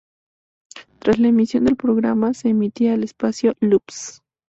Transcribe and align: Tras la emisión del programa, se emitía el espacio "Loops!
Tras 0.97 1.19
la 1.19 1.27
emisión 1.27 1.65
del 1.65 1.75
programa, 1.75 2.33
se 2.33 2.49
emitía 2.49 2.95
el 2.95 3.03
espacio 3.03 3.53
"Loops! 3.59 4.23